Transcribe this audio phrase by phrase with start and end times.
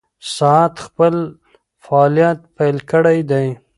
[0.37, 1.15] ساعت خپل
[1.85, 3.47] فعالیت پیل کړی دی.